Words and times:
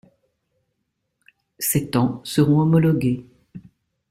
Ces 1.59 1.91
temps 1.91 2.21
seront 2.23 2.61
homologués. 2.61 3.23